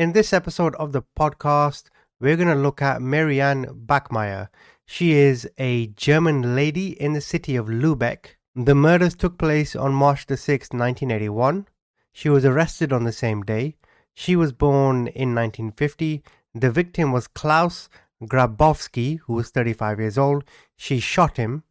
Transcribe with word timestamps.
In 0.00 0.12
this 0.12 0.32
episode 0.32 0.74
of 0.76 0.92
the 0.92 1.02
podcast, 1.02 1.90
we're 2.20 2.36
going 2.36 2.48
to 2.48 2.54
look 2.54 2.80
at 2.80 3.02
Marianne 3.02 3.66
Bachmeier. 3.66 4.48
She 4.86 5.12
is 5.12 5.46
a 5.58 5.88
German 5.88 6.56
lady 6.56 6.98
in 6.98 7.12
the 7.12 7.20
city 7.20 7.54
of 7.54 7.66
Lubeck. 7.66 8.36
The 8.56 8.74
murders 8.74 9.14
took 9.14 9.36
place 9.36 9.76
on 9.76 9.92
March 9.92 10.24
the 10.24 10.36
6th, 10.36 10.72
1981. 10.72 11.68
She 12.14 12.30
was 12.30 12.46
arrested 12.46 12.94
on 12.94 13.04
the 13.04 13.12
same 13.12 13.42
day. 13.42 13.76
She 14.14 14.36
was 14.36 14.52
born 14.52 15.08
in 15.08 15.34
1950. 15.34 16.22
The 16.54 16.70
victim 16.70 17.12
was 17.12 17.28
Klaus 17.28 17.90
Grabowski, 18.22 19.18
who 19.26 19.34
was 19.34 19.50
35 19.50 20.00
years 20.00 20.16
old. 20.16 20.44
She 20.78 20.98
shot 20.98 21.36
him, 21.36 21.64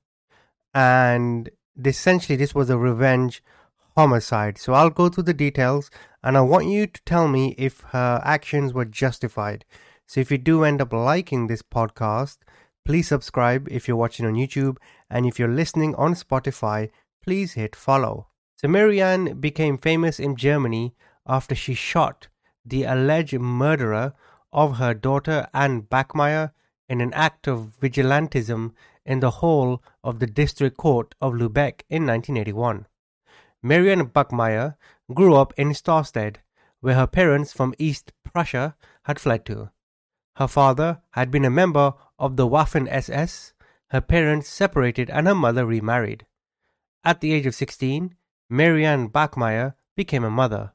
and 0.71 1.50
essentially, 1.84 2.36
this 2.36 2.54
was 2.54 2.70
a 2.70 2.77
revenge 2.77 3.41
homicide. 4.00 4.57
So 4.57 4.71
I'll 4.71 4.89
go 4.89 5.09
through 5.09 5.23
the 5.23 5.34
details 5.34 5.91
and 6.23 6.38
I 6.38 6.41
want 6.41 6.68
you 6.68 6.88
to 6.88 7.02
tell 7.04 7.27
me 7.27 7.54
if 7.57 7.82
her 7.91 8.21
actions 8.23 8.73
were 8.73 8.86
justified. 8.86 9.65
So 10.07 10.21
if 10.21 10.32
you 10.32 10.37
do 10.37 10.64
end 10.64 10.82
up 10.82 10.93
liking 10.93 11.47
this 11.47 11.61
podcast, 11.61 12.37
please 12.86 13.09
subscribe 13.09 13.68
if 13.70 13.89
you're 13.89 13.97
watching 13.97 14.25
on 14.25 14.36
YouTube 14.36 14.78
and 15.09 15.25
if 15.25 15.37
you're 15.37 15.59
listening 15.61 15.96
on 15.96 16.14
Spotify, 16.14 16.92
please 17.21 17.56
hit 17.56 17.75
follow. 17.75 18.28
So 18.56 18.70
Marianne 18.70 19.37
became 19.42 19.78
famous 19.78 20.18
in 20.18 20.37
Germany 20.37 20.95
after 21.28 21.54
she 21.54 21.73
shot 21.73 22.29
the 22.64 22.86
alleged 22.86 23.42
murderer 23.42 24.14
of 24.54 24.78
her 24.78 24.93
daughter 24.93 25.50
Anne 25.54 25.81
Bachmeier 25.81 26.51
in 26.87 27.01
an 27.01 27.14
act 27.14 27.50
of 27.50 27.73
vigilantism 27.81 28.71
in 29.06 29.20
the 29.20 29.36
hall 29.42 29.84
of 30.06 30.20
the 30.20 30.28
district 30.42 30.78
court 30.78 31.15
of 31.20 31.34
Lubeck 31.34 31.81
in 31.89 32.06
1981. 32.06 32.86
Marianne 33.61 34.08
Bachmeier 34.08 34.75
grew 35.13 35.36
up 35.36 35.53
in 35.58 35.73
Sarstedt, 35.73 36.38
where 36.80 36.95
her 36.95 37.08
parents 37.08 37.52
from 37.52 37.73
East 37.77 38.13
Prussia 38.23 38.75
had 39.03 39.19
fled 39.19 39.45
to. 39.45 39.72
Her 40.36 40.47
father 40.47 41.02
had 41.11 41.30
been 41.30 41.44
a 41.44 41.50
member 41.50 41.94
of 42.17 42.38
the 42.38 42.47
Waffen 42.47 42.88
SS, 42.88 43.53
her 43.89 44.02
parents 44.02 44.47
separated, 44.47 45.09
and 45.09 45.28
her 45.28 45.36
mother 45.36 45.66
remarried. 45.66 46.25
At 47.03 47.19
the 47.19 47.34
age 47.34 47.45
of 47.45 47.56
16, 47.56 48.16
Marianne 48.50 49.09
Bachmeier 49.09 49.75
became 49.95 50.23
a 50.23 50.30
mother. 50.30 50.73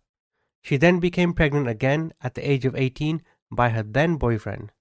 She 0.61 0.77
then 0.77 1.01
became 1.01 1.33
pregnant 1.33 1.69
again 1.69 2.13
at 2.21 2.35
the 2.35 2.49
age 2.49 2.65
of 2.65 2.77
18 2.77 3.23
by 3.51 3.71
her 3.71 3.83
then 3.83 4.17
boyfriend. 4.17 4.73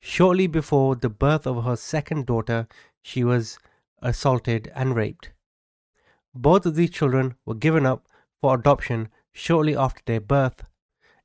Shortly 0.00 0.46
before 0.46 0.96
the 0.96 1.10
birth 1.10 1.46
of 1.46 1.64
her 1.64 1.76
second 1.76 2.26
daughter, 2.26 2.66
she 3.02 3.22
was 3.22 3.58
assaulted 4.02 4.72
and 4.74 4.96
raped. 4.96 5.30
Both 6.34 6.66
of 6.66 6.74
these 6.74 6.90
children 6.90 7.34
were 7.44 7.54
given 7.54 7.86
up 7.86 8.06
for 8.40 8.54
adoption 8.54 9.08
shortly 9.32 9.76
after 9.76 10.02
their 10.06 10.20
birth. 10.20 10.62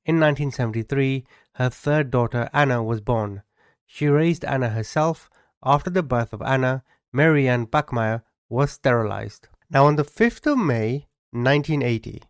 In 0.06 0.20
1973, 0.20 1.25
her 1.53 1.70
third 1.70 2.11
daughter 2.11 2.50
Anna 2.53 2.84
was 2.84 3.02
born. 3.02 3.44
She 3.86 4.08
raised 4.08 4.44
Anna 4.45 4.70
herself. 4.70 5.30
After 5.64 5.89
the 5.89 6.03
birth 6.03 6.33
of 6.33 6.42
Anna, 6.42 6.83
Marianne 7.11 7.66
Bachmeier 7.66 8.23
was 8.50 8.72
sterilized. 8.72 9.48
Now, 9.70 9.86
on 9.86 9.95
the 9.95 10.03
5th 10.03 10.52
of 10.52 10.58
May 10.58 11.08
1980, 11.31 12.22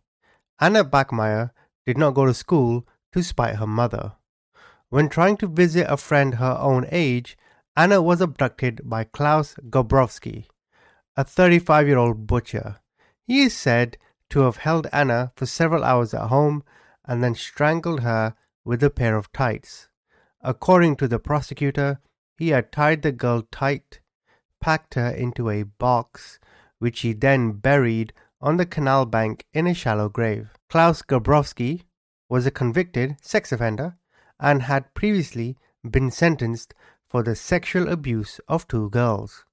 Anna 0.59 0.85
Bachmeier 0.85 1.51
did 1.85 1.97
not 1.97 2.13
go 2.13 2.25
to 2.25 2.33
school 2.33 2.87
to 3.11 3.23
spite 3.23 3.57
her 3.57 3.67
mother. 3.67 4.13
When 4.89 5.09
trying 5.09 5.37
to 5.37 5.47
visit 5.47 5.87
a 5.89 5.97
friend 5.97 6.35
her 6.35 6.57
own 6.59 6.85
age, 6.91 7.37
Anna 7.75 8.01
was 8.01 8.21
abducted 8.21 8.81
by 8.85 9.03
Klaus 9.03 9.55
Grabowski, 9.69 10.45
a 11.17 11.23
35 11.23 11.87
year 11.87 11.97
old 11.97 12.27
butcher. 12.27 12.77
He 13.25 13.43
is 13.43 13.55
said 13.55 13.97
to 14.29 14.41
have 14.41 14.57
held 14.57 14.87
Anna 14.91 15.31
for 15.35 15.45
several 15.45 15.83
hours 15.83 16.13
at 16.13 16.27
home 16.27 16.63
and 17.05 17.23
then 17.23 17.35
strangled 17.35 18.01
her 18.01 18.35
with 18.63 18.83
a 18.83 18.89
pair 18.89 19.15
of 19.15 19.31
tights. 19.31 19.89
According 20.41 20.97
to 20.97 21.07
the 21.07 21.19
prosecutor, 21.19 21.99
he 22.37 22.49
had 22.49 22.71
tied 22.71 23.01
the 23.01 23.11
girl 23.11 23.43
tight, 23.51 23.99
packed 24.59 24.95
her 24.95 25.09
into 25.09 25.49
a 25.49 25.63
box, 25.63 26.39
which 26.79 27.01
he 27.01 27.13
then 27.13 27.53
buried 27.53 28.13
on 28.41 28.57
the 28.57 28.65
canal 28.65 29.05
bank 29.05 29.45
in 29.53 29.67
a 29.67 29.73
shallow 29.73 30.09
grave. 30.09 30.49
Klaus 30.69 31.01
Grabowski 31.01 31.83
was 32.27 32.45
a 32.45 32.51
convicted 32.51 33.15
sex 33.21 33.51
offender 33.51 33.97
and 34.39 34.63
had 34.63 34.93
previously 34.93 35.57
been 35.89 36.11
sentenced 36.11 36.73
for 37.07 37.23
the 37.23 37.35
sexual 37.35 37.87
abuse 37.87 38.39
of 38.47 38.67
two 38.67 38.89
girls. 38.89 39.45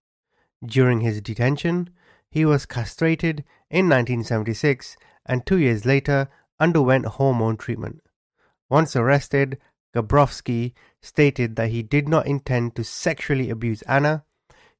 During 0.65 1.01
his 1.01 1.21
detention, 1.21 1.91
he 2.31 2.45
was 2.45 2.67
castrated 2.67 3.45
in 3.71 3.89
1976 3.89 4.97
and 5.27 5.45
two 5.45 5.59
years 5.59 5.85
later 5.85 6.29
underwent 6.61 7.07
hormone 7.07 7.57
treatment. 7.57 8.01
Once 8.69 8.97
arrested, 8.97 9.59
Grabowski 9.95 10.73
stated 11.01 11.57
that 11.57 11.71
he 11.71 11.83
did 11.83 12.09
not 12.09 12.27
intend 12.27 12.75
to 12.77 12.85
sexually 12.85 13.51
abuse 13.51 13.83
Anna. 13.83 14.25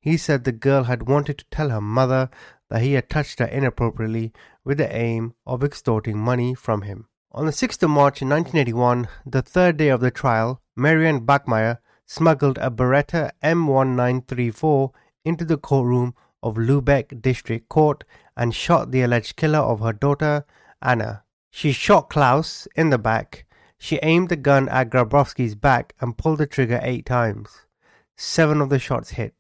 He 0.01 0.17
said 0.17 0.45
the 0.45 0.53
girl 0.53 0.85
had 0.85 1.09
wanted 1.09 1.39
to 1.39 1.45
tell 1.51 1.69
her 1.71 1.81
mother 1.81 2.31
that 2.71 2.83
he 2.83 2.95
had 2.95 3.11
touched 3.11 3.39
her 3.39 3.47
inappropriately 3.47 4.33
with 4.65 4.79
the 4.79 4.95
aim 4.95 5.35
of 5.47 5.63
extorting 5.63 6.19
money 6.19 6.55
from 6.55 6.83
him. 6.83 7.09
On 7.33 7.45
the 7.47 7.53
6th 7.53 7.83
of 7.83 7.91
March 7.91 8.23
1981, 8.23 9.09
the 9.27 9.43
third 9.43 9.77
day 9.77 9.89
of 9.89 10.01
the 10.01 10.11
trial, 10.11 10.63
Marianne 10.77 11.27
Bachmeier 11.27 11.79
smuggled 12.07 12.59
a 12.59 12.71
Beretta 12.71 13.33
M1934 13.43 14.91
into 15.25 15.45
the 15.45 15.57
courtroom 15.57 16.15
of 16.43 16.57
Lubeck 16.57 17.21
District 17.23 17.69
Court 17.69 18.05
and 18.37 18.55
shot 18.55 18.91
the 18.91 19.03
alleged 19.03 19.37
killer 19.37 19.59
of 19.59 19.81
her 19.81 19.93
daughter, 19.93 20.45
Anna. 20.81 21.25
She 21.51 21.73
shot 21.73 22.11
Klaus 22.11 22.67
in 22.75 22.91
the 22.91 22.99
back. 22.99 23.47
She 23.79 23.99
aimed 24.03 24.29
the 24.29 24.37
gun 24.37 24.69
at 24.69 24.91
Grabowski's 24.91 25.55
back 25.55 25.95
and 26.01 26.17
pulled 26.17 26.39
the 26.39 26.47
trigger 26.47 26.81
eight 26.83 27.05
times. 27.05 27.67
Seven 28.17 28.61
of 28.61 28.71
the 28.71 28.79
shots 28.79 29.11
hit, 29.11 29.35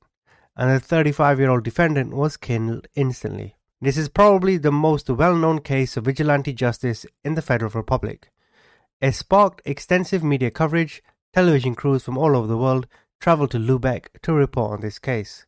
and 0.56 0.70
the 0.70 0.80
35 0.80 1.38
year 1.38 1.50
old 1.50 1.64
defendant 1.64 2.14
was 2.14 2.36
killed 2.36 2.88
instantly. 2.94 3.56
This 3.80 3.96
is 3.96 4.08
probably 4.08 4.58
the 4.58 4.70
most 4.70 5.08
well 5.08 5.34
known 5.34 5.60
case 5.60 5.96
of 5.96 6.04
vigilante 6.04 6.52
justice 6.52 7.04
in 7.24 7.34
the 7.34 7.42
Federal 7.42 7.70
Republic. 7.70 8.30
It 9.00 9.12
sparked 9.12 9.62
extensive 9.64 10.22
media 10.22 10.50
coverage. 10.50 11.02
Television 11.32 11.74
crews 11.74 12.04
from 12.04 12.18
all 12.18 12.36
over 12.36 12.46
the 12.46 12.56
world 12.56 12.86
traveled 13.20 13.50
to 13.52 13.58
Lubeck 13.58 14.06
to 14.22 14.32
report 14.32 14.72
on 14.72 14.80
this 14.82 14.98
case. 14.98 15.46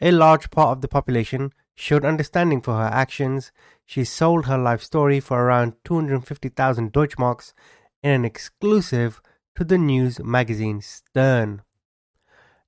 A 0.00 0.10
large 0.10 0.50
part 0.50 0.72
of 0.72 0.82
the 0.82 0.88
population 0.88 1.52
showed 1.74 2.04
understanding 2.04 2.60
for 2.60 2.74
her 2.74 2.90
actions. 2.92 3.50
She 3.86 4.04
sold 4.04 4.44
her 4.44 4.58
life 4.58 4.82
story 4.82 5.20
for 5.20 5.42
around 5.42 5.74
250,000 5.84 6.92
Deutschmarks 6.92 7.54
in 8.02 8.10
an 8.10 8.24
exclusive 8.24 9.22
to 9.54 9.64
the 9.64 9.78
news 9.78 10.20
magazine 10.20 10.82
Stern. 10.82 11.62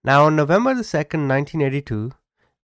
Now, 0.02 0.24
on 0.24 0.36
November 0.36 0.74
the 0.74 0.82
2nd, 0.82 1.28
1982, 1.28 2.12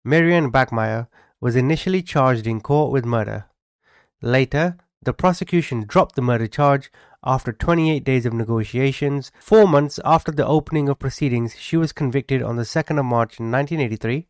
Marianne 0.03 0.51
Bachmeier 0.51 1.07
was 1.39 1.55
initially 1.55 2.01
charged 2.01 2.47
in 2.47 2.59
court 2.59 2.91
with 2.91 3.05
murder. 3.05 3.45
Later, 4.21 4.77
the 5.03 5.13
prosecution 5.13 5.85
dropped 5.85 6.15
the 6.15 6.23
murder 6.23 6.47
charge 6.47 6.91
after 7.23 7.51
28 7.51 8.03
days 8.03 8.25
of 8.25 8.33
negotiations. 8.33 9.31
Four 9.39 9.67
months 9.67 9.99
after 10.03 10.31
the 10.31 10.45
opening 10.45 10.89
of 10.89 10.97
proceedings, 10.97 11.55
she 11.55 11.77
was 11.77 11.91
convicted 11.91 12.41
on 12.41 12.55
the 12.55 12.63
2nd 12.63 12.97
of 12.97 13.05
March 13.05 13.39
1983 13.39 14.27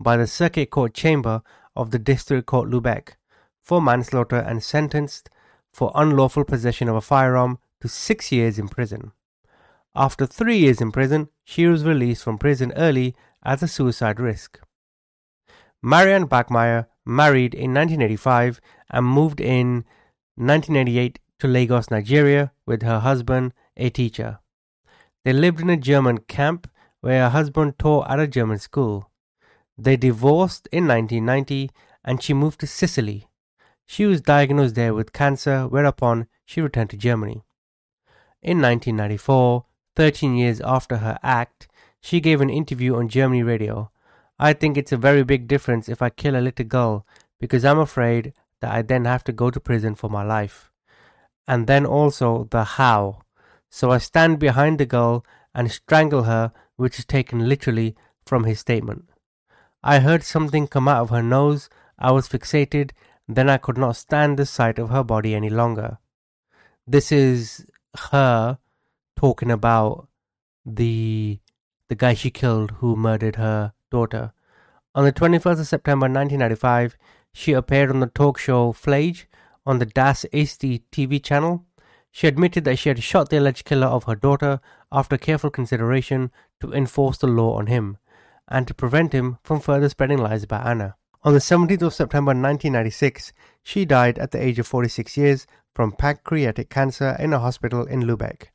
by 0.00 0.16
the 0.16 0.26
Circuit 0.26 0.70
Court 0.70 0.94
Chamber 0.94 1.42
of 1.76 1.90
the 1.90 1.98
District 1.98 2.46
Court 2.46 2.68
Lubeck 2.68 3.14
for 3.62 3.80
manslaughter 3.80 4.36
and 4.36 4.62
sentenced 4.62 5.30
for 5.72 5.92
unlawful 5.94 6.44
possession 6.44 6.88
of 6.88 6.96
a 6.96 7.00
firearm 7.00 7.58
to 7.80 7.88
six 7.88 8.30
years 8.30 8.58
in 8.58 8.68
prison. 8.68 9.12
After 9.94 10.26
three 10.26 10.58
years 10.58 10.80
in 10.80 10.92
prison, 10.92 11.28
she 11.44 11.66
was 11.66 11.84
released 11.84 12.24
from 12.24 12.38
prison 12.38 12.72
early 12.76 13.14
as 13.42 13.62
a 13.62 13.68
suicide 13.68 14.18
risk. 14.18 14.60
Marianne 15.82 16.26
Bachmeier 16.26 16.86
married 17.04 17.54
in 17.54 17.74
1985 17.74 18.60
and 18.90 19.06
moved 19.06 19.40
in 19.40 19.84
1988 20.36 21.18
to 21.38 21.46
Lagos, 21.46 21.90
Nigeria, 21.90 22.52
with 22.66 22.82
her 22.82 23.00
husband, 23.00 23.52
a 23.76 23.90
teacher. 23.90 24.38
They 25.24 25.32
lived 25.32 25.60
in 25.60 25.70
a 25.70 25.76
German 25.76 26.18
camp 26.18 26.70
where 27.00 27.24
her 27.24 27.30
husband 27.30 27.78
taught 27.78 28.08
at 28.10 28.20
a 28.20 28.26
German 28.26 28.58
school. 28.58 29.10
They 29.76 29.96
divorced 29.96 30.68
in 30.70 30.86
1990 30.86 31.70
and 32.04 32.22
she 32.22 32.32
moved 32.32 32.60
to 32.60 32.66
Sicily. 32.66 33.28
She 33.86 34.06
was 34.06 34.20
diagnosed 34.20 34.74
there 34.74 34.94
with 34.94 35.12
cancer, 35.12 35.66
whereupon 35.66 36.26
she 36.44 36.60
returned 36.60 36.90
to 36.90 36.96
Germany. 36.96 37.44
In 38.42 38.60
1994, 38.60 39.64
13 39.96 40.36
years 40.36 40.60
after 40.60 40.98
her 40.98 41.18
act, 41.22 41.68
she 42.00 42.20
gave 42.20 42.40
an 42.40 42.50
interview 42.50 42.96
on 42.96 43.08
Germany 43.08 43.42
radio. 43.42 43.90
I 44.38 44.52
think 44.52 44.76
it's 44.76 44.92
a 44.92 44.96
very 44.96 45.24
big 45.24 45.48
difference 45.48 45.88
if 45.88 46.02
I 46.02 46.10
kill 46.10 46.36
a 46.36 46.42
little 46.42 46.66
girl 46.66 47.06
because 47.40 47.64
I'm 47.64 47.78
afraid 47.78 48.32
that 48.60 48.72
I 48.72 48.82
then 48.82 49.04
have 49.04 49.24
to 49.24 49.32
go 49.32 49.50
to 49.50 49.60
prison 49.60 49.94
for 49.94 50.08
my 50.08 50.22
life. 50.22 50.70
And 51.46 51.66
then 51.66 51.84
also 51.84 52.48
the 52.50 52.64
how. 52.64 53.22
So 53.70 53.90
I 53.90 53.98
stand 53.98 54.38
behind 54.38 54.78
the 54.78 54.86
girl 54.86 55.24
and 55.54 55.70
strangle 55.70 56.24
her, 56.24 56.52
which 56.76 56.98
is 56.98 57.04
taken 57.04 57.48
literally 57.48 57.96
from 58.24 58.44
his 58.44 58.60
statement. 58.60 59.08
I 59.86 59.98
heard 59.98 60.22
something 60.24 60.66
come 60.66 60.88
out 60.88 61.02
of 61.02 61.10
her 61.10 61.22
nose. 61.22 61.68
I 61.98 62.10
was 62.10 62.26
fixated. 62.26 62.92
Then 63.28 63.50
I 63.50 63.58
could 63.58 63.76
not 63.76 63.96
stand 63.96 64.38
the 64.38 64.46
sight 64.46 64.78
of 64.78 64.88
her 64.88 65.04
body 65.04 65.34
any 65.34 65.50
longer. 65.50 65.98
This 66.86 67.12
is 67.12 67.66
her 68.10 68.58
talking 69.14 69.50
about 69.50 70.08
the 70.64 71.38
the 71.90 71.94
guy 71.94 72.14
she 72.14 72.30
killed 72.30 72.70
who 72.78 72.96
murdered 72.96 73.36
her 73.36 73.74
daughter. 73.90 74.32
On 74.94 75.04
the 75.04 75.12
21st 75.12 75.60
of 75.60 75.66
September 75.66 76.06
1995, 76.06 76.96
she 77.34 77.52
appeared 77.52 77.90
on 77.90 78.00
the 78.00 78.06
talk 78.06 78.38
show 78.38 78.72
Fliege 78.72 79.26
on 79.66 79.80
the 79.80 79.86
Das 79.86 80.24
Erste 80.32 80.80
TV 80.92 81.22
channel. 81.22 81.66
She 82.10 82.26
admitted 82.26 82.64
that 82.64 82.78
she 82.78 82.88
had 82.88 83.02
shot 83.02 83.28
the 83.28 83.38
alleged 83.38 83.66
killer 83.66 83.88
of 83.88 84.04
her 84.04 84.14
daughter 84.14 84.60
after 84.90 85.18
careful 85.18 85.50
consideration 85.50 86.30
to 86.60 86.72
enforce 86.72 87.18
the 87.18 87.26
law 87.26 87.58
on 87.58 87.66
him 87.66 87.98
and 88.48 88.66
to 88.66 88.74
prevent 88.74 89.12
him 89.12 89.38
from 89.42 89.60
further 89.60 89.88
spreading 89.88 90.18
lies 90.18 90.42
about 90.42 90.66
Anna. 90.66 90.96
On 91.22 91.32
the 91.32 91.38
17th 91.38 91.82
of 91.82 91.94
September 91.94 92.30
1996, 92.30 93.32
she 93.62 93.84
died 93.84 94.18
at 94.18 94.30
the 94.30 94.42
age 94.42 94.58
of 94.58 94.66
46 94.66 95.16
years 95.16 95.46
from 95.74 95.92
pancreatic 95.92 96.68
cancer 96.68 97.16
in 97.18 97.32
a 97.32 97.38
hospital 97.38 97.84
in 97.86 98.02
Lubeck. 98.02 98.48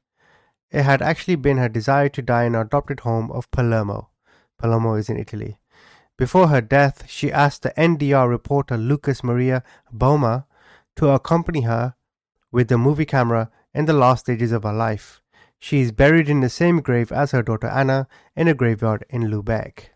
It 0.71 0.83
had 0.83 1.01
actually 1.01 1.35
been 1.35 1.57
her 1.57 1.67
desire 1.67 2.09
to 2.09 2.21
die 2.21 2.43
in 2.43 2.53
her 2.53 2.61
adopted 2.61 2.99
home 2.99 3.31
of 3.31 3.49
Palermo. 3.49 4.09
Palermo 4.59 4.93
is 4.93 5.09
in 5.09 5.17
Italy. 5.17 5.59
Before 6.15 6.49
her 6.49 6.61
death, 6.61 7.09
she 7.09 7.31
asked 7.31 7.63
the 7.63 7.71
NDR 7.71 8.29
reporter 8.29 8.77
Lukas 8.77 9.23
Maria 9.23 9.63
Böhmer 9.95 10.45
to 10.97 11.09
accompany 11.09 11.61
her 11.61 11.95
with 12.51 12.67
the 12.67 12.77
movie 12.77 13.05
camera 13.05 13.49
in 13.73 13.85
the 13.85 13.93
last 13.93 14.25
stages 14.25 14.51
of 14.51 14.63
her 14.63 14.73
life. 14.73 15.21
She 15.59 15.81
is 15.81 15.91
buried 15.91 16.29
in 16.29 16.39
the 16.39 16.49
same 16.49 16.79
grave 16.79 17.11
as 17.11 17.31
her 17.31 17.43
daughter 17.43 17.67
Anna 17.67 18.07
in 18.35 18.47
a 18.47 18.53
graveyard 18.53 19.05
in 19.09 19.23
Lubeck. 19.23 19.89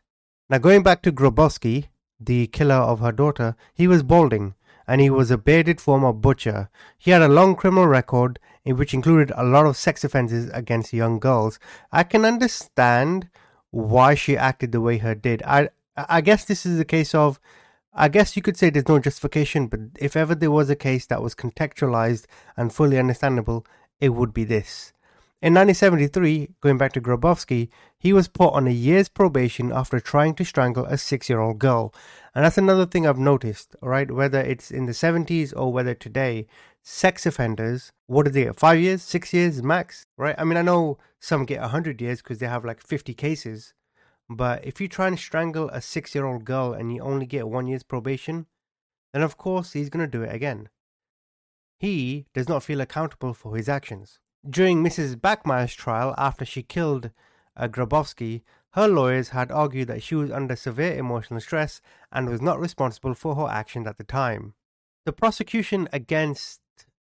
Now, 0.50 0.58
going 0.58 0.84
back 0.84 1.02
to 1.04 1.12
Grabowski, 1.12 1.88
the 2.20 2.48
killer 2.48 2.76
of 2.76 3.00
her 3.00 3.12
daughter, 3.12 3.56
he 3.74 3.88
was 3.88 4.04
balding 4.04 4.56
and 4.88 5.00
he 5.00 5.10
was 5.10 5.32
a 5.32 5.38
bearded 5.38 5.80
former 5.80 6.12
butcher. 6.12 6.70
He 6.98 7.12
had 7.12 7.22
a 7.22 7.30
long 7.30 7.56
criminal 7.56 7.88
record 7.88 8.40
in 8.66 8.76
which 8.76 8.94
included 8.94 9.32
a 9.36 9.44
lot 9.44 9.66
of 9.66 9.78
sex 9.78 10.04
offenses 10.04 10.50
against 10.54 10.94
young 10.94 11.20
girls. 11.20 11.60
I 11.92 12.04
can 12.04 12.26
understand 12.26 13.30
why 13.72 14.16
she 14.16 14.38
acted 14.38 14.72
the 14.72 14.82
way 14.82 14.98
her 14.98 15.16
did. 15.16 15.42
I 15.44 15.70
I 15.96 16.22
guess 16.22 16.46
this 16.46 16.66
is 16.66 16.80
a 16.80 16.86
case 16.86 17.16
of 17.16 17.40
I 17.94 18.08
guess 18.08 18.36
you 18.36 18.42
could 18.42 18.58
say 18.58 18.70
there's 18.70 18.88
no 18.88 19.00
justification, 19.00 19.68
but 19.68 19.80
if 20.00 20.16
ever 20.16 20.36
there 20.36 20.52
was 20.52 20.70
a 20.70 20.76
case 20.76 21.06
that 21.08 21.22
was 21.22 21.36
contextualized 21.36 22.26
and 22.58 22.74
fully 22.74 22.98
understandable, 22.98 23.66
it 24.00 24.10
would 24.10 24.34
be 24.34 24.44
this. 24.44 24.94
In 25.44 25.54
1973, 25.56 26.52
going 26.62 26.78
back 26.78 26.94
to 26.94 27.02
Grabowski, 27.02 27.68
he 28.00 28.14
was 28.14 28.30
put 28.30 28.54
on 28.54 28.66
a 28.66 28.72
year's 28.72 29.10
probation 29.10 29.74
after 29.74 30.00
trying 30.00 30.36
to 30.36 30.46
strangle 30.46 30.86
a 30.86 30.98
six 30.98 31.28
year 31.28 31.42
old 31.42 31.60
girl. 31.60 31.94
And 32.34 32.46
that's 32.46 32.58
another 32.58 32.86
thing 32.86 33.06
I've 33.06 33.18
noticed, 33.18 33.76
right? 33.82 34.10
Whether 34.10 34.40
it's 34.40 34.72
in 34.72 34.86
the 34.86 34.94
70s 34.94 35.52
or 35.54 35.74
whether 35.74 35.94
today, 35.96 36.48
sex 36.82 37.26
offenders, 37.26 37.92
what 38.08 38.24
do 38.24 38.32
they 38.32 38.46
get? 38.46 38.58
Five 38.58 38.80
years, 38.80 39.02
six 39.02 39.34
years 39.34 39.62
max, 39.62 40.06
right? 40.16 40.34
I 40.38 40.46
mean, 40.46 40.56
I 40.56 40.62
know 40.62 40.98
some 41.20 41.44
get 41.44 41.60
100 41.60 42.00
years 42.00 42.22
because 42.22 42.40
they 42.40 42.48
have 42.48 42.64
like 42.64 42.80
50 42.80 43.14
cases. 43.14 43.74
But 44.30 44.64
if 44.64 44.80
you 44.80 44.88
try 44.88 45.08
and 45.08 45.20
strangle 45.20 45.68
a 45.72 45.82
six 45.82 46.16
year 46.16 46.24
old 46.24 46.46
girl 46.46 46.72
and 46.72 46.90
you 46.94 47.02
only 47.02 47.26
get 47.26 47.50
one 47.50 47.68
year's 47.68 47.84
probation, 47.84 48.46
then 49.12 49.24
of 49.24 49.36
course 49.36 49.74
he's 49.74 49.90
going 49.90 50.10
to 50.10 50.18
do 50.18 50.24
it 50.24 50.34
again. 50.34 50.70
He 51.82 52.28
does 52.34 52.48
not 52.48 52.64
feel 52.64 52.80
accountable 52.80 53.34
for 53.34 53.58
his 53.58 53.68
actions. 53.68 54.20
During 54.50 54.84
Mrs. 54.84 55.16
Bachmeier's 55.16 55.74
trial, 55.74 56.14
after 56.18 56.44
she 56.44 56.64
killed 56.64 57.12
uh, 57.56 57.68
Grabowski, 57.68 58.42
her 58.72 58.88
lawyers 58.88 59.30
had 59.30 59.52
argued 59.52 59.88
that 59.88 60.04
she 60.04 60.16
was 60.16 60.32
under 60.32 60.56
severe 60.56 60.98
emotional 60.98 61.40
stress 61.40 61.80
and 62.12 62.28
was 62.28 62.42
not 62.42 62.60
responsible 62.60 63.14
for 63.14 63.36
her 63.36 63.48
actions 63.48 63.88
at 63.88 63.98
the 63.98 64.04
time. 64.04 64.56
The 65.06 65.14
prosecution 65.14 65.88
against 65.94 66.62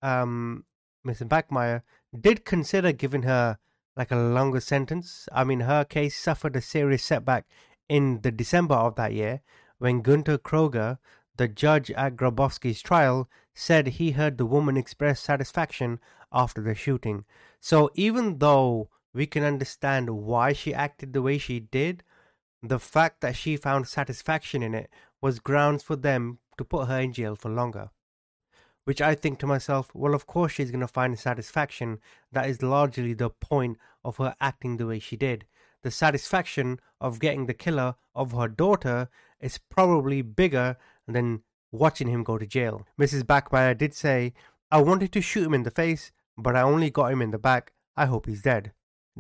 um, 0.03 0.65
Mrs. 1.07 1.29
Bachmeier 1.29 1.83
did 2.19 2.45
consider 2.45 2.93
giving 2.93 3.23
her 3.23 3.59
like 3.97 4.11
a 4.11 4.17
longer 4.17 4.61
sentence. 4.61 5.29
I 5.33 5.45
mean, 5.45 5.61
her 5.61 5.85
case 5.85 6.17
suffered 6.19 6.57
a 6.57 6.61
serious 6.61 7.03
setback 7.03 7.47
in 7.89 8.21
the 8.23 8.33
December 8.33 8.75
of 8.75 8.97
that 8.97 9.13
year 9.13 9.41
when 9.79 10.03
Gunter 10.03 10.39
Kroger, 10.39 10.99
the 11.37 11.49
judge 11.49 11.91
at 11.93 12.17
Grabowski's 12.17 12.83
trial, 12.83 13.29
said 13.55 13.87
he 13.87 14.13
heard 14.13 14.39
the 14.39 14.47
woman 14.47 14.77
express 14.77 15.21
satisfaction 15.21 16.01
after 16.33 16.61
the 16.61 16.75
shooting. 16.75 17.25
So 17.61 17.91
even 17.95 18.39
though 18.39 18.89
we 19.15 19.27
can 19.27 19.45
understand 19.45 20.11
why 20.11 20.53
she 20.53 20.75
acted 20.75 21.13
the 21.13 21.23
way 21.23 21.39
she 21.39 21.61
did, 21.61 22.03
the 22.63 22.79
fact 22.79 23.21
that 23.21 23.37
she 23.37 23.57
found 23.57 23.89
satisfaction 23.89 24.63
in 24.63 24.75
it 24.75 24.91
was 25.21 25.39
grounds 25.41 25.83
for 25.83 25.97
them 25.97 26.39
to 26.59 26.65
put 26.65 26.89
her 26.89 27.01
in 27.01 27.13
jail 27.13 27.35
for 27.35 27.51
longer. 27.51 27.91
Which 28.85 29.01
I 29.01 29.15
think 29.15 29.39
to 29.39 29.47
myself, 29.47 29.91
well, 29.95 30.15
of 30.15 30.27
course 30.27 30.53
she's 30.53 30.71
going 30.71 30.81
to 30.81 30.89
find 30.89 31.17
satisfaction. 31.19 32.01
That 32.33 32.49
is 32.49 32.63
largely 32.63 33.15
the 33.15 33.31
point 33.31 33.79
of 34.05 34.17
her 34.17 34.35
acting 34.41 34.77
the 34.77 34.87
way 34.87 34.99
she 34.99 35.17
did. 35.17 35.47
The 35.83 35.91
satisfaction 35.91 36.81
of 37.01 37.21
getting 37.21 37.47
the 37.47 37.55
killer 37.55 37.95
of 38.15 38.33
her 38.33 38.49
daughter 38.49 39.09
is 39.41 39.59
probably 39.59 40.23
bigger 40.23 40.77
than 41.07 41.43
watching 41.71 42.09
him 42.09 42.23
go 42.23 42.39
to 42.39 42.47
jail. 42.47 42.87
Mrs. 43.01 43.23
Bachmeier 43.23 43.77
did 43.77 43.95
say, 43.95 44.35
I 44.71 44.81
wanted 44.81 45.13
to 45.13 45.21
shoot 45.21 45.47
him 45.47 45.55
in 45.55 45.65
the 45.65 45.71
face, 45.71 46.13
but 46.37 46.57
I 46.57 46.63
only 46.63 46.91
got 46.91 47.13
him 47.13 47.23
in 47.23 47.31
the 47.31 47.39
back. 47.39 47.73
I 47.97 48.07
hope 48.07 48.27
he's 48.27 48.43
dead. 48.43 48.73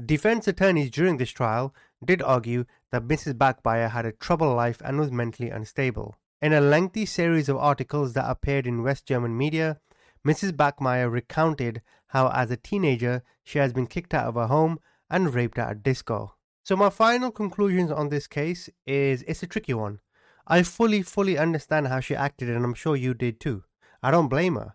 Defense 0.07 0.49
attorneys 0.49 0.91
during 0.91 1.19
this 1.19 1.31
trial 1.31 1.75
did 2.05 2.23
argue 2.23 2.65
that 2.91 3.07
Mrs. 3.07 3.35
Bachmeier 3.35 3.91
had 3.91 4.07
a 4.07 4.13
troubled 4.13 4.57
life 4.57 4.81
and 4.85 4.99
was 4.99 5.11
mentally 5.11 5.51
unstable. 5.51 6.17
In 6.41 6.53
a 6.53 6.61
lengthy 6.61 7.07
series 7.07 7.49
of 7.49 7.57
articles 7.57 8.15
that 8.15 8.29
appeared 8.29 8.67
in 8.67 8.83
West 8.83 9.07
German 9.07 9.37
media, 9.37 9.81
Mrs. 10.27 10.53
Bachmeier 10.53 11.11
recounted 11.11 11.83
how, 12.09 12.29
as 12.31 12.51
a 12.51 12.57
teenager, 12.57 13.23
she 13.45 13.59
has 13.59 13.73
been 13.73 13.87
kicked 13.87 14.15
out 14.15 14.27
of 14.27 14.35
her 14.35 14.47
home 14.47 14.79
and 15.11 15.35
raped 15.35 15.59
at 15.59 15.73
a 15.73 15.75
disco. 15.75 16.35
So, 16.65 16.77
my 16.77 16.91
final 16.91 17.31
conclusions 17.31 17.91
on 17.91 18.09
this 18.09 18.27
case 18.27 18.71
is 18.87 19.23
it's 19.29 19.43
a 19.43 19.47
tricky 19.47 19.75
one. 19.75 20.01
I 20.47 20.63
fully, 20.63 21.03
fully 21.03 21.39
understand 21.39 21.89
how 21.89 22.01
she 22.01 22.17
acted, 22.17 22.49
and 22.49 22.65
I'm 22.65 22.75
sure 22.75 22.97
you 22.97 23.15
did 23.15 23.41
too. 23.41 23.65
I 24.03 24.11
don't 24.11 24.29
blame 24.29 24.57
her. 24.57 24.75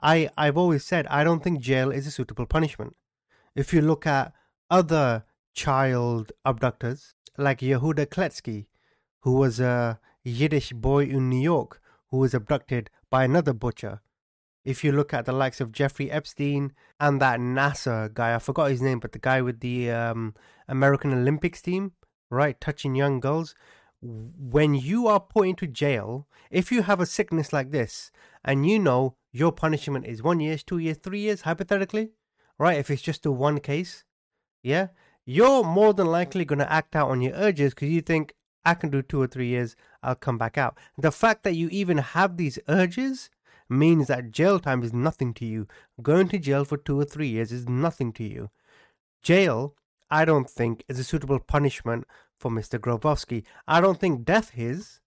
I, 0.00 0.30
I've 0.36 0.56
always 0.56 0.84
said 0.84 1.06
I 1.08 1.24
don't 1.24 1.42
think 1.42 1.60
jail 1.60 1.90
is 1.90 2.06
a 2.06 2.10
suitable 2.10 2.46
punishment. 2.46 2.96
If 3.54 3.72
you 3.72 3.80
look 3.80 4.06
at 4.06 4.32
other 4.70 5.24
child 5.54 6.32
abductors, 6.44 7.14
like 7.36 7.60
Yehuda 7.60 8.06
Kletzky, 8.06 8.66
who 9.20 9.32
was 9.32 9.60
a 9.60 9.98
Yiddish 10.24 10.72
boy 10.72 11.04
in 11.04 11.28
New 11.28 11.40
York 11.40 11.80
who 12.10 12.18
was 12.18 12.34
abducted 12.34 12.90
by 13.10 13.24
another 13.24 13.52
butcher. 13.52 14.00
If 14.64 14.84
you 14.84 14.92
look 14.92 15.14
at 15.14 15.24
the 15.24 15.32
likes 15.32 15.60
of 15.60 15.72
Jeffrey 15.72 16.10
Epstein 16.10 16.72
and 17.00 17.20
that 17.20 17.40
Nassar 17.40 18.12
guy, 18.12 18.34
I 18.34 18.38
forgot 18.38 18.70
his 18.70 18.82
name, 18.82 18.98
but 19.00 19.12
the 19.12 19.18
guy 19.18 19.40
with 19.40 19.60
the 19.60 19.90
um, 19.90 20.34
American 20.68 21.12
Olympics 21.12 21.62
team, 21.62 21.92
right, 22.28 22.60
touching 22.60 22.94
young 22.94 23.20
girls, 23.20 23.54
when 24.00 24.74
you 24.74 25.06
are 25.08 25.20
put 25.20 25.48
into 25.48 25.66
jail, 25.66 26.28
if 26.50 26.70
you 26.70 26.82
have 26.82 27.00
a 27.00 27.06
sickness 27.06 27.52
like 27.52 27.70
this 27.70 28.10
and 28.44 28.68
you 28.68 28.78
know 28.78 29.16
your 29.32 29.52
punishment 29.52 30.06
is 30.06 30.22
one 30.22 30.40
year, 30.40 30.56
two 30.58 30.78
years, 30.78 30.98
three 30.98 31.20
years, 31.20 31.42
hypothetically, 31.42 32.10
right? 32.58 32.78
If 32.78 32.90
it's 32.90 33.02
just 33.02 33.26
a 33.26 33.32
one 33.32 33.60
case, 33.60 34.04
yeah, 34.62 34.88
you're 35.24 35.64
more 35.64 35.92
than 35.92 36.06
likely 36.06 36.44
going 36.44 36.58
to 36.58 36.72
act 36.72 36.96
out 36.96 37.10
on 37.10 37.20
your 37.20 37.34
urges 37.34 37.74
because 37.74 37.90
you 37.90 38.00
think, 38.00 38.34
I 38.64 38.74
can 38.74 38.90
do 38.90 39.02
two 39.02 39.22
or 39.22 39.26
three 39.26 39.48
years, 39.48 39.76
I'll 40.02 40.14
come 40.14 40.38
back 40.38 40.58
out. 40.58 40.76
The 40.96 41.12
fact 41.12 41.42
that 41.44 41.54
you 41.54 41.68
even 41.70 41.98
have 41.98 42.36
these 42.36 42.58
urges 42.68 43.30
means 43.68 44.08
that 44.08 44.30
jail 44.30 44.58
time 44.58 44.82
is 44.82 44.92
nothing 44.92 45.34
to 45.34 45.44
you. 45.44 45.68
Going 46.02 46.28
to 46.28 46.38
jail 46.38 46.64
for 46.64 46.76
two 46.76 46.98
or 46.98 47.04
three 47.04 47.28
years 47.28 47.52
is 47.52 47.68
nothing 47.68 48.12
to 48.14 48.24
you. 48.24 48.50
Jail, 49.22 49.74
I 50.10 50.24
don't 50.24 50.48
think, 50.48 50.84
is 50.88 50.98
a 50.98 51.04
suitable 51.04 51.38
punishment 51.38 52.06
for 52.38 52.50
Mr. 52.50 52.78
Grabowski. 52.78 53.44
I 53.66 53.80
don't 53.80 54.00
think 54.00 54.24
death 54.24 54.52
is, 54.56 55.00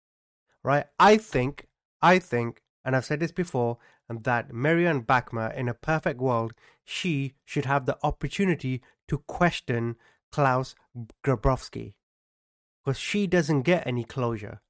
right? 0.64 0.86
I 1.00 1.18
think, 1.18 1.68
I 2.02 2.20
think, 2.20 2.62
and 2.86 2.96
I've 2.96 3.06
said 3.06 3.20
this 3.20 3.32
before, 3.32 3.78
that 4.20 4.54
Marianne 4.54 5.04
Bachmeier, 5.04 5.56
in 5.56 5.68
a 5.68 5.74
perfect 5.74 6.20
world, 6.20 6.54
she 6.84 7.34
should 7.46 7.66
have 7.66 7.86
the 7.86 7.98
opportunity 8.04 8.82
to 9.08 9.20
question 9.20 9.96
Klaus 10.32 10.76
Grabowski. 11.24 11.94
Because 12.84 13.00
she 13.00 13.28
doesn't 13.28 13.62
get 13.62 13.86
any 13.86 14.04
closure. 14.04 14.62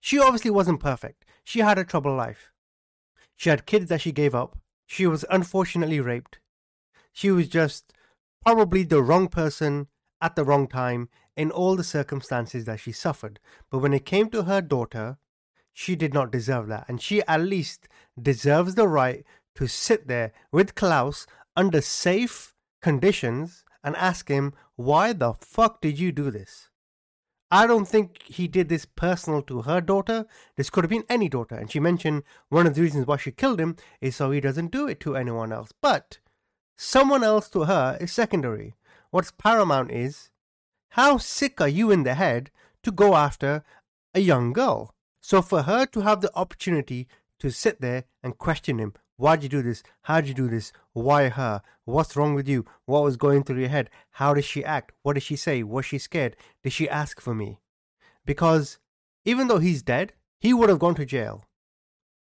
She 0.00 0.18
obviously 0.18 0.50
wasn't 0.50 0.80
perfect. 0.80 1.24
She 1.44 1.60
had 1.60 1.78
a 1.78 1.84
troubled 1.84 2.16
life. 2.16 2.50
She 3.36 3.50
had 3.50 3.66
kids 3.66 3.88
that 3.88 4.00
she 4.00 4.12
gave 4.12 4.34
up. 4.34 4.58
She 4.86 5.06
was 5.06 5.24
unfortunately 5.30 6.00
raped. 6.00 6.40
She 7.12 7.30
was 7.30 7.48
just 7.48 7.92
probably 8.44 8.82
the 8.82 9.02
wrong 9.02 9.28
person 9.28 9.88
at 10.20 10.36
the 10.36 10.44
wrong 10.44 10.66
time 10.68 11.08
in 11.36 11.50
all 11.50 11.76
the 11.76 11.84
circumstances 11.84 12.64
that 12.66 12.80
she 12.80 12.92
suffered. 12.92 13.40
But 13.70 13.78
when 13.78 13.94
it 13.94 14.04
came 14.04 14.28
to 14.30 14.42
her 14.42 14.60
daughter, 14.60 15.18
she 15.72 15.96
did 15.96 16.14
not 16.14 16.30
deserve 16.30 16.68
that. 16.68 16.84
And 16.88 17.00
she 17.00 17.22
at 17.26 17.40
least 17.40 17.88
deserves 18.20 18.74
the 18.74 18.88
right 18.88 19.24
to 19.54 19.66
sit 19.66 20.08
there 20.08 20.32
with 20.52 20.74
Klaus 20.74 21.26
under 21.56 21.80
safe 21.80 22.54
conditions 22.82 23.64
and 23.82 23.96
ask 23.96 24.28
him, 24.28 24.52
why 24.76 25.12
the 25.12 25.34
fuck 25.34 25.80
did 25.80 25.98
you 25.98 26.12
do 26.12 26.30
this? 26.30 26.68
I 27.50 27.66
don't 27.66 27.86
think 27.88 28.22
he 28.22 28.46
did 28.46 28.68
this 28.68 28.84
personal 28.84 29.42
to 29.42 29.62
her 29.62 29.80
daughter. 29.80 30.26
This 30.56 30.70
could 30.70 30.84
have 30.84 30.90
been 30.90 31.04
any 31.08 31.28
daughter. 31.28 31.56
And 31.56 31.70
she 31.70 31.80
mentioned 31.80 32.22
one 32.48 32.66
of 32.66 32.74
the 32.74 32.82
reasons 32.82 33.06
why 33.06 33.16
she 33.16 33.32
killed 33.32 33.60
him 33.60 33.76
is 34.00 34.16
so 34.16 34.30
he 34.30 34.40
doesn't 34.40 34.70
do 34.70 34.86
it 34.86 35.00
to 35.00 35.16
anyone 35.16 35.52
else. 35.52 35.72
But 35.82 36.18
Someone 36.82 37.22
else 37.22 37.50
to 37.50 37.64
her 37.64 37.98
is 38.00 38.10
secondary. 38.10 38.74
What's 39.10 39.32
paramount 39.32 39.90
is 39.90 40.30
how 40.92 41.18
sick 41.18 41.60
are 41.60 41.68
you 41.68 41.90
in 41.90 42.04
the 42.04 42.14
head 42.14 42.50
to 42.84 42.90
go 42.90 43.16
after 43.16 43.62
a 44.14 44.20
young 44.20 44.54
girl? 44.54 44.94
So 45.20 45.42
for 45.42 45.62
her 45.62 45.86
to 45.86 46.00
have 46.00 46.20
the 46.20 46.34
opportunity 46.34 47.08
to 47.38 47.50
sit 47.50 47.80
there 47.80 48.04
and 48.22 48.38
question 48.38 48.78
him, 48.78 48.94
why'd 49.16 49.42
you 49.42 49.48
do 49.48 49.62
this? 49.62 49.82
How'd 50.02 50.26
you 50.26 50.34
do 50.34 50.48
this? 50.48 50.72
Why 50.92 51.28
her? 51.28 51.62
What's 51.84 52.16
wrong 52.16 52.34
with 52.34 52.48
you? 52.48 52.64
What 52.86 53.02
was 53.02 53.16
going 53.16 53.44
through 53.44 53.60
your 53.60 53.68
head? 53.68 53.90
How 54.12 54.34
did 54.34 54.44
she 54.44 54.64
act? 54.64 54.92
What 55.02 55.14
did 55.14 55.22
she 55.22 55.36
say? 55.36 55.62
Was 55.62 55.84
she 55.84 55.98
scared? 55.98 56.36
Did 56.62 56.72
she 56.72 56.88
ask 56.88 57.20
for 57.20 57.34
me? 57.34 57.60
Because 58.24 58.78
even 59.24 59.48
though 59.48 59.58
he's 59.58 59.82
dead, 59.82 60.14
he 60.38 60.54
would 60.54 60.68
have 60.68 60.78
gone 60.78 60.94
to 60.94 61.04
jail. 61.04 61.44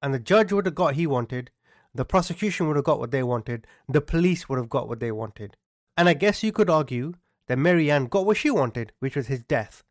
And 0.02 0.14
the 0.14 0.20
judge 0.20 0.52
would 0.52 0.66
have 0.66 0.76
got 0.76 0.94
he 0.96 1.08
wanted, 1.08 1.50
the 1.94 2.06
prosecution 2.06 2.68
would 2.68 2.76
have 2.76 2.86
got 2.86 3.00
what 3.00 3.12
they 3.12 3.24
wanted, 3.24 3.66
the 3.88 4.02
police 4.02 4.48
would 4.48 4.58
have 4.58 4.70
got 4.70 4.88
what 4.88 5.00
they 5.00 5.12
wanted. 5.12 5.58
And 5.98 6.08
I 6.08 6.14
guess 6.14 6.44
you 6.44 6.52
could 6.52 6.70
argue 6.70 7.14
that 7.48 7.58
Marianne 7.58 8.06
got 8.06 8.26
what 8.26 8.38
she 8.38 8.52
wanted, 8.52 8.92
which 9.00 9.16
was 9.16 9.28
his 9.28 9.44
death. 9.44 9.84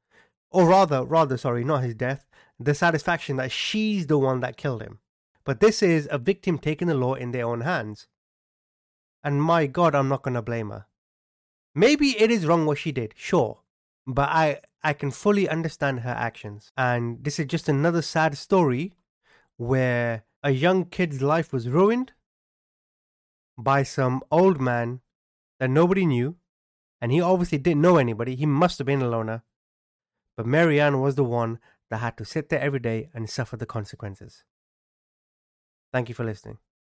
Or 0.51 0.69
rather, 0.69 1.03
rather, 1.03 1.37
sorry, 1.37 1.65
not 1.65 1.83
his 1.83 1.95
death, 1.95 2.27
the 2.59 2.75
satisfaction 2.75 3.37
that 3.37 3.53
she's 3.53 4.07
the 4.07 4.19
one 4.19 4.41
that 4.41 4.57
killed 4.57 4.83
him. 4.83 4.99
But 5.45 5.61
this 5.61 5.83
is 5.83 6.09
a 6.11 6.19
victim 6.19 6.59
taking 6.59 6.89
the 6.89 6.95
law 6.95 7.15
in 7.15 7.33
their 7.33 7.47
own 7.47 7.61
hands. 7.63 8.07
And 9.23 9.43
my 9.43 9.67
God, 9.67 9.95
I'm 9.95 10.09
not 10.09 10.23
going 10.23 10.35
to 10.35 10.43
blame 10.43 10.71
her. 10.71 10.87
Maybe 11.75 12.21
it 12.21 12.31
is 12.31 12.47
wrong 12.47 12.67
what 12.67 12.79
she 12.79 12.93
did, 12.93 13.15
sure. 13.17 13.61
But 14.07 14.29
I, 14.29 14.61
I 14.83 14.93
can 14.93 15.11
fully 15.11 15.49
understand 15.49 16.01
her 16.01 16.11
actions. 16.11 16.73
And 16.77 17.25
this 17.25 17.39
is 17.39 17.47
just 17.47 17.69
another 17.69 18.03
sad 18.03 18.37
story 18.37 18.93
where 19.57 20.25
a 20.43 20.51
young 20.51 20.85
kid's 20.85 21.23
life 21.23 21.53
was 21.53 21.69
ruined 21.69 22.13
by 23.59 23.83
some 23.83 24.23
old 24.31 24.61
man 24.61 25.01
that 25.59 25.71
nobody 25.71 26.07
knew. 26.07 26.37
And 27.01 27.13
he 27.13 27.21
obviously 27.21 27.59
didn't 27.59 27.83
know 27.83 27.97
anybody. 27.97 28.35
He 28.35 28.47
must 28.47 28.79
have 28.79 28.87
been 28.87 29.03
a 29.03 29.09
loner. 29.09 29.43
But 30.37 30.47
Marianne 30.47 31.01
was 31.01 31.15
the 31.15 31.25
one 31.25 31.59
that 31.95 31.99
had 31.99 32.17
to 32.17 32.25
sit 32.25 32.49
there 32.49 32.59
every 32.59 32.81
day 32.81 33.09
and 33.15 33.31
suffer 33.31 33.57
the 33.57 33.67
consequences. 33.67 34.43
Thank 35.93 36.09
you 36.09 36.15
for 36.17 36.25
listening. 36.25 36.59